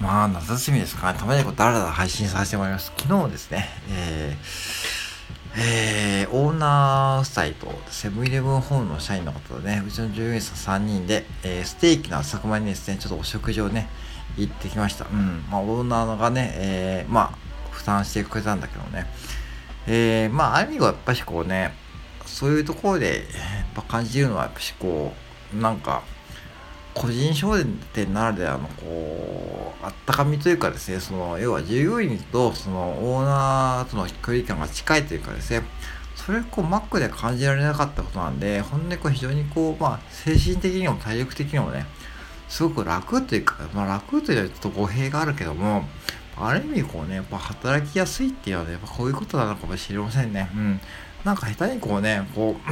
[0.00, 1.18] まあ、夏休みですかね。
[1.18, 2.90] たまにこう、だらだら配信させてもらいます。
[2.96, 13.90] 昨日ですね、えー、えー、オーナー夫妻とセブンイレブンホームの社員の方とね、うちの従業員さん3人で、えー、ステーキの朝熊にですね、ちょっとお食事をね、
[14.38, 15.04] 行ってきました。
[15.04, 15.44] うん。
[15.50, 19.06] まあ、オーナーがね、えー、まあ、負担してくれたんだけどね。
[19.86, 21.74] えー、まあ、ある意味はやっぱしこうね、
[22.24, 23.24] そういうところで、やっ
[23.74, 25.12] ぱ感じるのは、やっぱしこ
[25.54, 26.02] う、なんか、
[26.94, 27.56] 個人商
[27.92, 35.62] 店ならではのこうあったかみというかですねその要は従業員とそのオーナーとの距離感が近いというかですね
[36.16, 41.86] それこう Mac で感じられなかったことなんで本当にこう非常にこうまあ精神的にも体力的にもね
[42.48, 45.84] すごく楽というか、まあ、楽というのはちょっと語弊があるけども
[46.36, 50.50] ある意味こうねやっぱ働きやすいっていうのは、ね、やっぱこういうことなのかもしれませんね。
[50.54, 50.80] うん。
[51.24, 52.70] なんか下手にこうねこう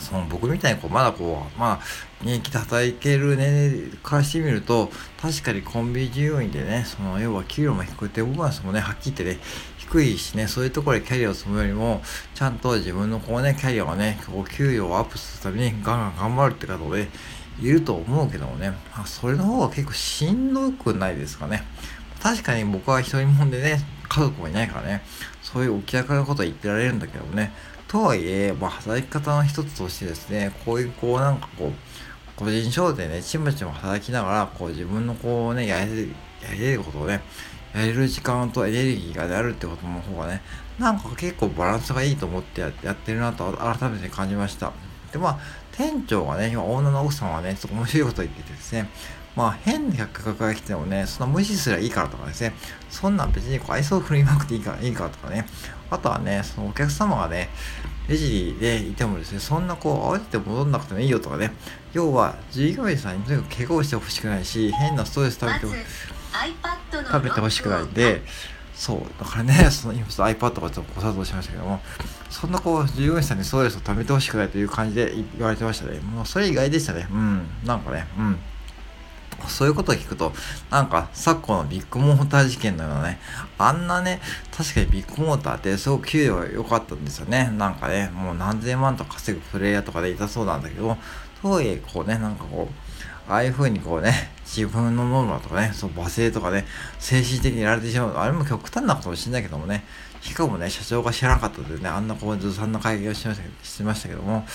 [0.00, 1.80] その僕みたいにこうまだこう、まあ、
[2.22, 9.40] 現役で働いてるね、からしてみると、確かにコンビニ従業員でね、その要は給料も低くて、ボーナスもね、はっきり言ってね、
[9.78, 12.02] 低いしね、そういうところでキャリアを積むよりも、
[12.34, 17.08] ちゃんと自分のこうね、キャリアをね、こう給与をアップするためにガンガン頑張るって方で、
[17.60, 18.72] いると思うけどもね、
[19.04, 21.64] それの方が結構しんどくないですかね。
[22.22, 25.02] 確かに僕は一人もんでね、家族もいないからね、
[25.42, 27.52] そういうお気楽なことは言ってられるんだけどもね、
[27.92, 31.72] とはいえ、まあ、働き方の一つとしてですね、こういう、こう、なんかこう、
[32.36, 36.08] 個人商店でね、ちまちま働きながら、こう、自分のこうね、やれる、
[36.42, 37.20] やれることをね、
[37.74, 40.40] やれる時間とエネルギーがあるってことの方がね、
[40.78, 44.72] なんか結構バランスがいいと思ってやってるなと改めて感じました。
[45.12, 45.38] で、まあ、
[45.72, 48.88] 店長がね、今、オーナーの奥さんはね、ちょっと面白いこと言っててですね、
[49.36, 52.54] まあ、変な客が来てもね、そんな無視すりゃいいからとかですね、
[52.88, 55.46] そんなん別にこう愛想を振りまくっていいから、いいからとかね、
[55.92, 57.50] あとはね、そのお客様がね、
[58.08, 61.52] レジでいてもですね、そんなこう、慌てて戻んなくてもいいよとかね、
[61.92, 65.66] 要は、従業員さんにとにかく怪我をしてほしくないし、変なストレス食べて
[67.06, 68.22] 食べてほしくないんで、
[68.74, 71.80] そう、だからね、 その今ちょっと iPad とかちょっとご作動しましたけども、
[72.30, 76.00] そんなこう、従業員さんにストレスを食べてほしくないという感じで言われてましたね。
[76.00, 77.06] もうそれ意外でしたね。
[77.10, 78.38] うん、なんかね、うん。
[79.48, 80.32] そういうことを聞くと、
[80.70, 83.18] なんか昨今のビッグモーター事件のようなね、
[83.58, 84.20] あんなね、
[84.56, 87.52] 確かにビッグモーターってすごく給料が良かったんですよね。
[87.56, 90.96] なんかね、もう何千万とか稼ぐプレイヤーとかでいたそうなんだけど、
[91.40, 92.74] とはいえ、こうね、なんかこう、
[93.30, 96.66] ああいう風にこうね、自分のノルマとかね、そう、罵声とかね、
[96.98, 98.16] 精神的にやられてしまう。
[98.16, 99.84] あれも極端なこともしれないけどもね、
[100.22, 104.46] しかもね、社長が知らなかったでね、あんなこう、ずさんな会議をしましたしてましたけども、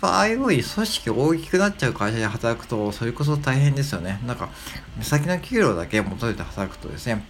[0.00, 4.18] ああいうふうに組織大きくなっちゃう会社で働くと、それこそ大変ですよね。
[4.26, 4.48] なんか、
[4.96, 7.26] 目先の給料だけ求めて働くとですね、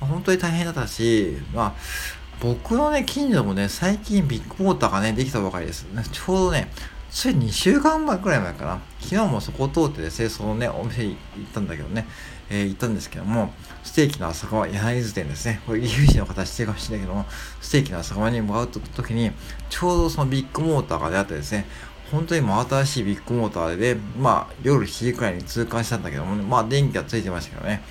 [0.00, 1.74] まあ、本当に大変だったし、まあ、
[2.40, 5.86] 僕のね、近所もね、最近ビッグモーターがね、できたばかりです。
[6.12, 6.70] ちょうどね、
[7.10, 8.80] それ2週間前くらい前かな。
[9.00, 11.16] 昨日もそこを通ってですね、そのね、お店行っ
[11.52, 12.06] たんだけどね、
[12.48, 15.60] えー、行ったんですけども、ステーキの朝川柳津店ですね。
[15.66, 17.26] これ、岐阜市の方知ってるかもしれないけども、
[17.60, 19.32] ステーキの朝川に向かうときに、
[19.68, 21.66] ちょうどそのビッグモーターが出会ってですね、
[22.12, 27.82] 本当に真新しいビッグモーターで、まあ、夜7時くらいに通過したんだけども、ね、まあ、電気がついてましたけどね、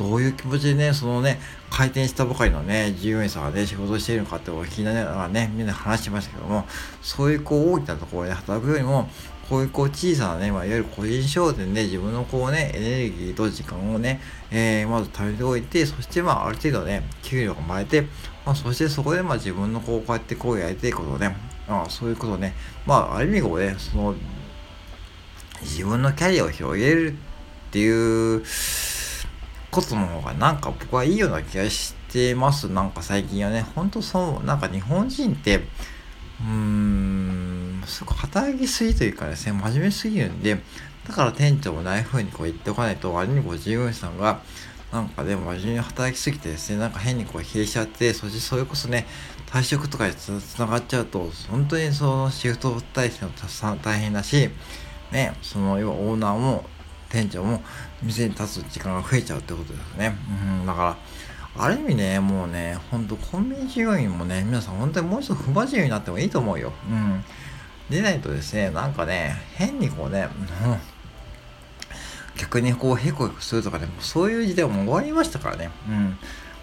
[0.00, 1.38] どういう気持ちでね、そのね、
[1.68, 6.64] 開店したばかりのね、従業員さんがね、仕事しているのかってお聞きながらね、みんな話してましたけども、
[7.02, 9.10] そういうこう、大きなところで働くよりも、
[9.50, 18.02] こういうこう小さなね、まあ、いわゆる個人商店で自分のこうね、エネルギーと時間をね、えー、まず貯めておいて、そしてまあ、ある程度ね、給料がもらえて、
[18.46, 21.36] まあ、そしてそこでまあ自分のこう、こうやってこうやりたいことをね、
[21.68, 22.54] あそういうことね、
[22.86, 24.14] まあ、ある意味こうね、その、
[25.60, 27.14] 自分のキャリアを広げるっ
[27.70, 28.42] ていう
[29.70, 32.68] ことの方がなんか僕はいいような気がしてます。
[32.68, 40.60] なんか最近はね、ほんとそう、なんか日本人って、うーん、すごく働きすぎというかですね、真面目すぎるんで、
[41.06, 44.40] だから店長もああいう風にこう言っておかないと、あれにご従業員さんが、
[44.92, 49.06] なんかでも真面目に働きすぎてですね、なんか変にこう冷えちゃって、そしてそれこそね、
[49.46, 53.32] 退職とかでつながっちゃうと、本当にそのシフト体制も
[53.82, 54.50] 大変だし、
[55.12, 56.64] ね、その要はオーナーも
[57.10, 57.62] 店長も
[58.02, 60.16] 店に立つ時間が増えちゃうってことですね。
[60.60, 60.96] うん、だか
[61.56, 66.72] ら、ある意味ね、もうね、ほんとコンビニ従業員もね、皆さん本当にもう一度不真面目になってもいいと思うよ。
[66.88, 67.24] うん。
[67.90, 70.28] でないとですね、なんかね、変にこうね、
[70.64, 70.76] うん、
[72.38, 75.70] 逆にこうヘコヘコするとかね、もうそういう時代も終わりましたからね。
[75.88, 76.18] うん。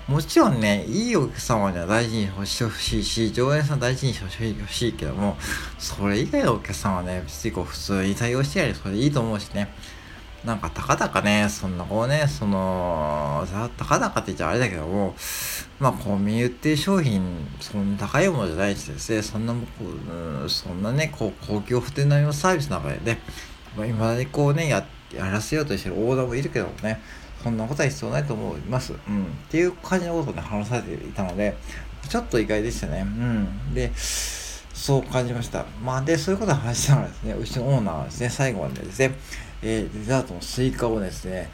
[0.07, 4.31] もちろんね、いいお客様には大事にしてほしいし、常連さん大事にしてほ
[4.71, 5.37] しいけども、
[5.77, 9.67] それ以外のお客様はね、別にこう普通に対応してやりそれでいいと思うしね。
[10.45, 13.45] なんかたかだかね、そんなこうね、その、
[13.77, 15.15] たかだかって言っちゃあれだけども、
[15.79, 23.19] まあコンビニ売ってる商品、そんな高いものじゃないしですね、そんな、うん、そんなね、こう、公共不定並みのサービスの中でね、
[23.75, 24.85] まあ、今までこうね、や、
[25.15, 27.01] やらせようとしてるオーダーもいるけどもね、
[27.43, 28.93] そんなことは必要ないと思います。
[28.93, 29.23] うん。
[29.23, 31.55] っていう感じのことをね、話されていたので、
[32.09, 33.01] ちょっと意外でしたね。
[33.01, 33.73] うん。
[33.73, 33.91] で、
[34.77, 35.65] そう感じました。
[35.83, 39.15] まあ、で、そういうことを話しながらですね、うちのオーナーはですね、最後までですね、
[39.63, 41.49] えー、デザートのスイカをですね、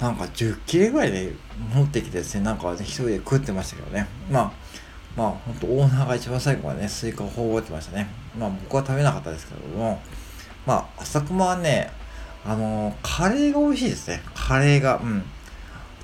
[0.00, 1.32] なんか10切れぐらいで
[1.72, 4.08] 持ってきてですね、なんか、ね、一人で食ってましたけどね。
[4.28, 4.52] まあ、
[5.16, 8.08] まあ、ほんとオーナーが一番最後までね、スイカを頬張ってましたね。
[8.36, 10.00] まあ、僕は食べなかったですけども、
[10.66, 11.92] まあ、朝熊はね、
[12.44, 14.20] あのー、カレーが美味しいですね。
[14.34, 15.22] カレーが、うん。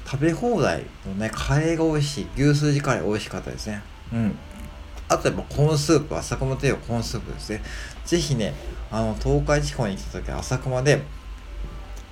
[0.07, 2.27] 食べ放題のね、カレーが美味しい。
[2.37, 3.83] 牛すじカレー美味しかったですね。
[4.13, 4.39] うん。
[5.11, 7.63] あとやっぱコーンスープ、朝熊といえばコーンスープですね。
[8.05, 8.55] ぜひね、
[8.91, 11.03] あの、東海地方に来た時は朝熊で、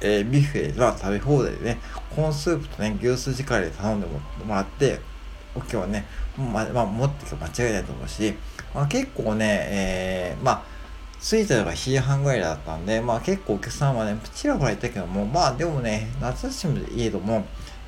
[0.00, 1.78] えー、ビュッフェは食べ放題でね、
[2.14, 4.20] コーンスープとね、牛すじカレー頼んでも
[4.54, 5.00] らって、
[5.54, 6.06] 今日はね、
[6.36, 8.34] ままあ、持ってきて間違いないと思うし、
[8.74, 10.62] まあ、結構ね、えー、まあ、
[11.20, 17.44] 着いたのが7時半ぐらいだったんで、まあ結構お客さんはね、ちらほらいたけども、まあでもね、夏休みでいえども、やっ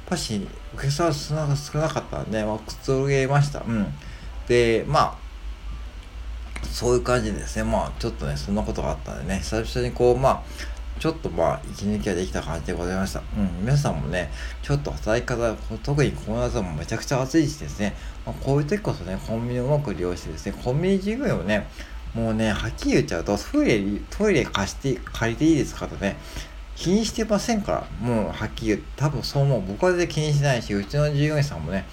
[0.07, 3.61] ぱしお客さんは少なかったんで、まあくつろげました。
[3.61, 3.87] うん。
[4.51, 10.43] で、まあ、そういう感じでですね、まあちょっとね、そんなことがあったんでね、久々にこう、まあ、
[10.99, 13.21] ちょっとまあ、息抜きができた感じでございました。
[13.21, 14.29] うん、皆さんもね、
[14.61, 15.55] ちょっと働き方、
[15.85, 17.95] 特にこの夏はもめちゃくちゃ暑いしですね、
[18.27, 21.69] まあ、こういう時こそね、コンビニをうまく利用してですね、コンビニ授業をね、
[22.13, 26.17] もうね、はっきり言っちゃうと、トイレ、トイレ貸して、借りていいですかとね、
[26.75, 29.63] 気にしてませんから、もうはっきり言って、多分そう思う。
[29.69, 31.87] 僕は全然気にしないし、うちの従業員さんもね、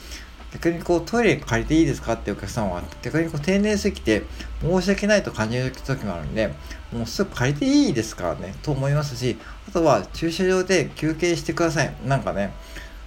[0.53, 4.23] 逆にこうトイレ借りていいですかってお客さんは逆にこう丁寧すぎて
[4.61, 6.53] 申し訳ないと感じる時もあるんで
[6.91, 11.93] もうすぐ借りていいですからねと思いますしあとは駐車場で休憩してください。
[12.05, 12.53] なんかね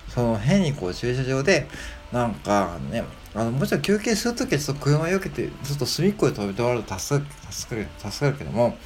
[0.08, 1.66] その変にこう駐車場で
[2.12, 3.04] なんかね
[3.34, 8.76] あのもちろん休憩するときはちょっと車よけてちょっと隅っこで止めてもらうと助かる助かる助かるけども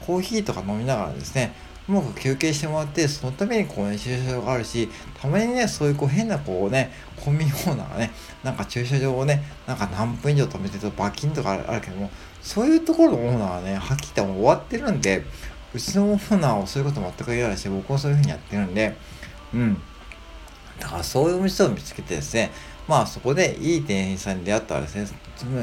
[0.00, 1.52] コーヒーとか飲みながらですね
[1.88, 4.88] うまく休憩してもらって、そのためにこうね、駐車場があるし、
[5.20, 8.12] たまにね、そういうこう変なこうね、コンビニオーナーがね、
[8.44, 12.10] なんか駐車場をね、なんか何分以上止めてると罰金とかあるけども、
[12.42, 15.24] そういうところのオーナーはね、はっきり言っても終わってるんで、
[15.74, 18.94] うちのオーナーはそういうこと全く嫌だし、僕もそういうふうにやってるんで、
[19.54, 19.82] うん。
[20.78, 22.50] だからそういうお店を見つけてですね、
[22.88, 25.06] まあそこでいい店員さんに出会ったらですね、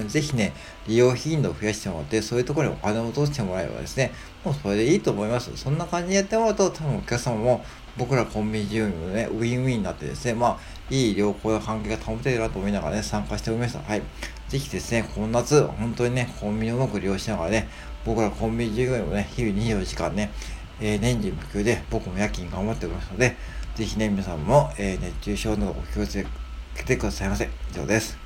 [0.08, 0.54] ぜひね、
[0.88, 4.12] 利用頻度を増やしてもらって、そういうところにお金を落としてもらえばですね、
[4.44, 5.52] もうそれでいいと思います。
[5.58, 7.66] そんな感じでやってもらうと、多分お客様も
[7.98, 13.80] 僕らコンビニ住民のね、ウィンウィンになってですね、まあ、いい良好な関係が保てるなと思いながらね、参加しておりました。
[13.80, 14.02] はい。
[14.48, 17.68] ぜひですね、この夏、本当にね、コンビニをうまく利用しながらね、
[18.06, 20.30] 僕らコンビニ従業員もね、日々24時間ね、
[20.80, 23.36] えー、年中無休で僕も夜勤頑張っておりますので、
[23.74, 26.28] ぜひね、皆さんも、えー、熱中症などお気をつけ
[26.76, 27.50] 来てくださいませ。
[27.72, 28.18] 以上です。